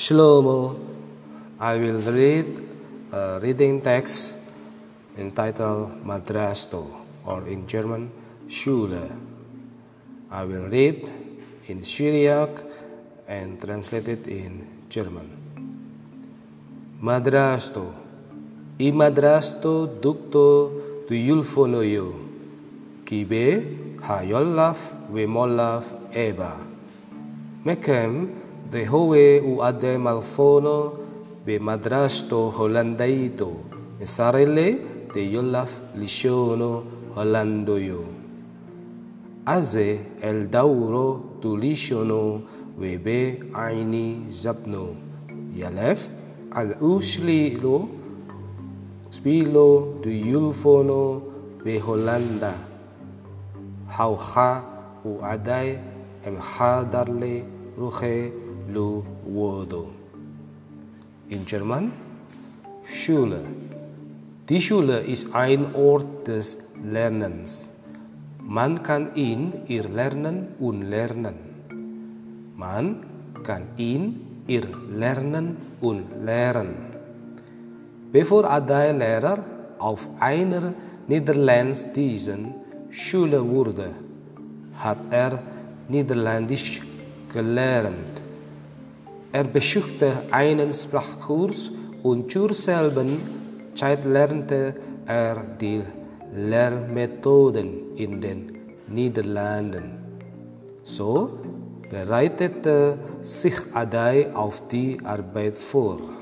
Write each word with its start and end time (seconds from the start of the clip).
Shlomo. 0.00 0.80
I 1.60 1.76
will 1.76 2.00
read 2.00 2.48
a 3.12 3.38
reading 3.38 3.82
text 3.82 4.32
entitled 5.18 6.02
Madrasto, 6.02 6.88
or 7.26 7.46
in 7.46 7.66
German, 7.66 8.10
Schule. 8.48 9.12
I 10.32 10.44
will 10.44 10.72
read 10.72 11.04
in 11.66 11.84
Syriac 11.84 12.62
and 13.28 13.60
translate 13.60 14.08
it 14.08 14.26
in 14.26 14.86
German. 14.88 15.28
Madrasto. 17.02 17.92
I 18.80 18.92
madrasto 18.92 20.00
ducto 20.00 21.04
tu 21.08 21.12
yulfonoyo. 21.12 22.08
Kibe 23.04 24.00
hayolaf 24.00 24.96
vemolaf 25.12 25.84
eba. 26.16 26.56
Mekem 27.66 28.48
دهوه 28.72 29.38
أو 29.44 29.62
اده 29.62 29.96
مالفونو 29.98 30.92
به 31.46 31.58
مدرشتو 31.58 32.48
هولندیتو 32.50 33.50
مسارله 34.00 34.78
ده 35.14 35.20
يولف 35.20 35.80
لشونو 35.96 36.82
هولندويو 37.16 38.00
أزي 39.48 39.98
الدورو 40.24 41.20
توليشونو 41.42 42.40
وبي 42.80 43.38
عيني 43.54 44.16
زبنو 44.30 44.86
يلف 45.56 46.08
الأوشليلو 46.56 47.88
سبيلو 49.10 49.92
دو 50.04 50.10
يولفونو 50.10 51.20
بهولندا 51.64 52.54
هاوخا 53.88 54.64
وعداي 55.04 55.78
ام 56.28 56.40
خادرلي 56.40 57.42
روخي 57.78 58.30
Haucha 58.74 58.78
u 58.78 58.78
adai 58.78 58.78
em 58.78 58.78
darle 58.78 58.78
ruche 58.78 58.78
lu 58.78 59.02
wodo. 59.24 59.90
In 61.28 61.44
German, 61.44 61.92
Schule. 62.84 63.42
Die 64.48 64.60
Schule 64.60 65.00
ist 65.00 65.34
ein 65.34 65.74
Ort 65.74 66.26
des 66.26 66.58
Lernens. 66.82 67.68
Man 68.42 68.82
kann 68.82 69.14
in 69.14 69.52
ihr 69.68 69.88
lernen 69.88 70.48
und 70.58 70.82
lernen. 70.82 71.34
Man 72.56 73.06
kann 73.44 73.62
in 73.76 74.20
ihr 74.46 74.66
lernen 74.90 75.56
und 75.80 76.04
lehren. 76.24 76.74
Bevor 78.12 78.50
Adai 78.50 78.92
Lehrer 78.92 79.38
auf 79.78 80.08
einer 80.18 80.74
niederländischen 81.06 82.54
Schule 82.90 83.40
wurde, 83.48 83.90
hat 84.74 84.98
er 85.10 85.38
Niederländisch 85.88 86.82
gelernt. 87.32 88.29
Er 89.32 89.44
besuchte 89.44 90.12
einen 90.30 90.74
Sprachkurs 90.74 91.70
und 92.02 92.30
zur 92.30 92.52
selben 92.52 93.20
Zeit 93.74 94.04
lernte 94.04 94.74
er 95.06 95.36
die 95.60 95.82
Lehrmethoden 96.34 97.96
in 97.96 98.20
den 98.20 98.58
Niederlanden. 98.88 99.98
So 100.82 101.38
bereitete 101.88 102.98
sich 103.22 103.54
Adai 103.72 104.34
auf 104.34 104.66
die 104.68 104.98
Arbeit 105.04 105.54
vor. 105.54 106.19